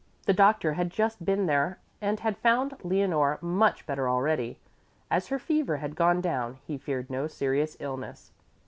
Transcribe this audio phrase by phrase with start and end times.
[0.25, 4.57] The doctor had just been there and had found Leonore much better already.
[5.11, 8.31] As her fever had gone down, he feared no serious illness.